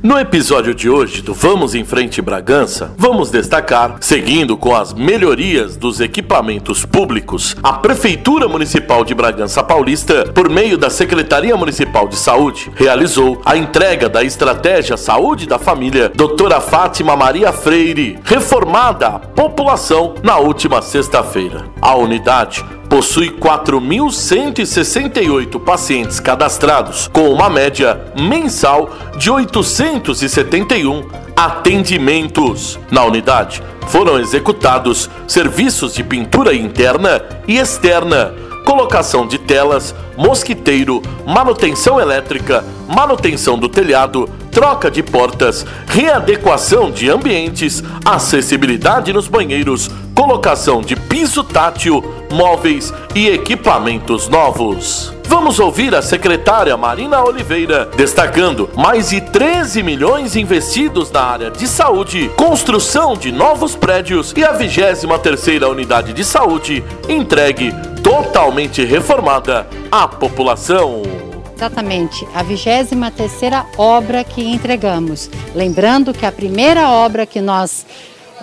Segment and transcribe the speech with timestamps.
[0.00, 5.76] No episódio de hoje do Vamos em Frente Bragança, vamos destacar, seguindo com as melhorias
[5.76, 12.14] dos equipamentos públicos, a Prefeitura Municipal de Bragança Paulista, por meio da Secretaria Municipal de
[12.14, 19.18] Saúde, realizou a entrega da Estratégia Saúde da Família Doutora Fátima Maria Freire, reformada à
[19.18, 21.64] população na última sexta-feira.
[21.82, 31.06] A unidade possui 4.168 pacientes cadastrados, com uma média mensal de 871
[31.36, 32.80] atendimentos.
[32.90, 38.34] Na unidade foram executados serviços de pintura interna e externa,
[38.64, 44.26] colocação de telas, mosquiteiro, manutenção elétrica, manutenção do telhado,
[44.58, 53.28] troca de portas, readequação de ambientes, acessibilidade nos banheiros, colocação de piso tátil, móveis e
[53.28, 55.14] equipamentos novos.
[55.28, 61.68] Vamos ouvir a secretária Marina Oliveira destacando mais de 13 milhões investidos na área de
[61.68, 70.08] saúde, construção de novos prédios e a 23ª unidade de saúde entregue totalmente reformada à
[70.08, 71.27] população.
[71.58, 75.28] Exatamente, a 23 terceira obra que entregamos.
[75.56, 77.84] Lembrando que a primeira obra que nós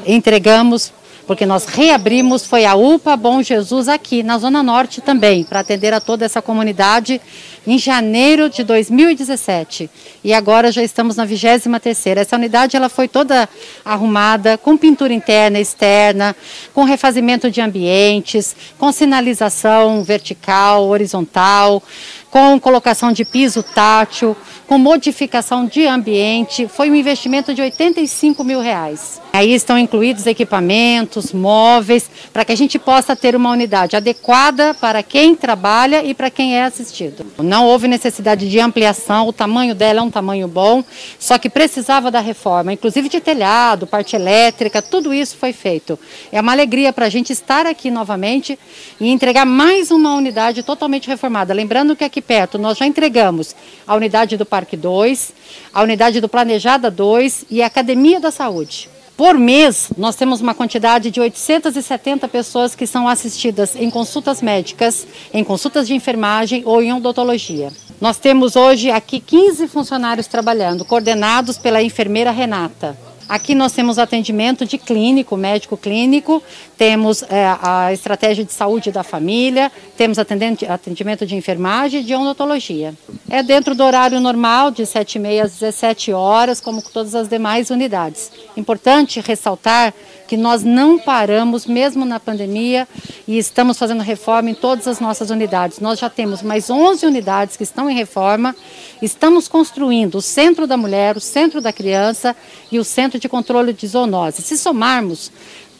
[0.05, 0.91] entregamos
[1.25, 5.93] porque nós reabrimos, foi a UPA Bom Jesus aqui na Zona Norte também, para atender
[5.93, 7.19] a toda essa comunidade
[7.65, 9.89] em janeiro de 2017.
[10.23, 12.17] E agora já estamos na 23ª.
[12.17, 13.49] Essa unidade ela foi toda
[13.83, 16.35] arrumada, com pintura interna e externa,
[16.73, 21.81] com refazimento de ambientes, com sinalização vertical, horizontal,
[22.29, 24.35] com colocação de piso tátil,
[24.67, 26.67] com modificação de ambiente.
[26.67, 29.21] Foi um investimento de 85 mil reais.
[29.31, 35.03] Aí estão incluídos equipamentos, móveis, para que a gente possa ter uma unidade adequada para
[35.03, 37.25] quem trabalha e para quem é assistido.
[37.37, 40.83] Não houve necessidade de ampliação, o tamanho dela é um tamanho bom,
[41.19, 45.99] só que precisava da reforma, inclusive de telhado, parte elétrica, tudo isso foi feito.
[46.31, 48.57] É uma alegria para a gente estar aqui novamente
[48.99, 51.53] e entregar mais uma unidade totalmente reformada.
[51.53, 53.55] Lembrando que aqui perto nós já entregamos
[53.85, 55.33] a unidade do Parque 2,
[55.73, 58.89] a unidade do Planejada 2 e a Academia da Saúde.
[59.17, 65.07] Por mês, nós temos uma quantidade de 870 pessoas que são assistidas em consultas médicas,
[65.33, 67.71] em consultas de enfermagem ou em odontologia.
[68.01, 73.04] Nós temos hoje aqui 15 funcionários trabalhando, coordenados pela enfermeira Renata.
[73.27, 76.43] Aqui nós temos atendimento de clínico, médico clínico,
[76.77, 82.93] temos é, a estratégia de saúde da família, temos atendimento de enfermagem e de odontologia.
[83.27, 88.31] É dentro do horário normal, de 7h30 às 17 horas, como todas as demais unidades.
[88.55, 89.91] Importante ressaltar
[90.27, 92.87] que nós não paramos, mesmo na pandemia,
[93.27, 95.79] e estamos fazendo reforma em todas as nossas unidades.
[95.79, 98.55] Nós já temos mais 11 unidades que estão em reforma,
[99.01, 102.35] estamos construindo o Centro da Mulher, o Centro da Criança
[102.71, 104.41] e o Centro de Controle de Zoonose.
[104.41, 105.31] Se somarmos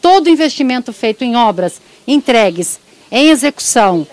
[0.01, 2.79] todo o investimento feito em obras entregues,
[3.12, 4.07] em execução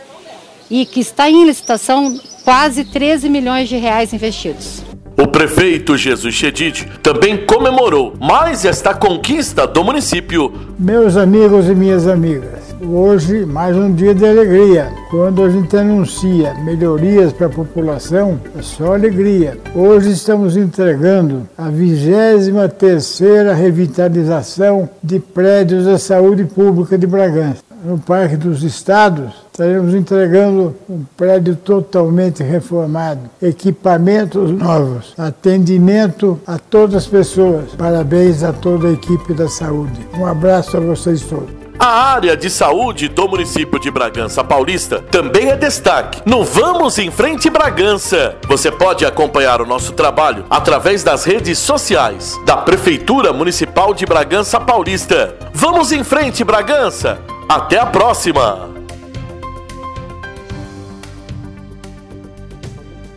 [0.71, 4.82] e que está em licitação, quase 13 milhões de reais investidos.
[5.19, 10.75] O prefeito Jesus Chedid também comemorou mais esta conquista do município.
[10.78, 14.93] Meus amigos e minhas amigas, hoje mais um dia de alegria.
[15.10, 19.59] Quando a gente anuncia melhorias para a população, é só alegria.
[19.75, 27.98] Hoje estamos entregando a 23 terceira revitalização de prédios da saúde pública de Bragança no
[27.98, 37.06] Parque dos Estados, estaremos entregando um prédio totalmente reformado, equipamentos novos, atendimento a todas as
[37.06, 37.75] pessoas.
[37.76, 40.06] Parabéns a toda a equipe da saúde.
[40.16, 41.62] Um abraço a vocês todos.
[41.84, 47.10] A área de saúde do município de Bragança Paulista também é destaque no Vamos em
[47.10, 48.37] Frente Bragança.
[48.47, 54.60] Você pode acompanhar o nosso trabalho através das redes sociais da Prefeitura Municipal de Bragança
[54.60, 55.34] Paulista.
[55.53, 57.19] Vamos em Frente Bragança!
[57.48, 58.72] Até a próxima!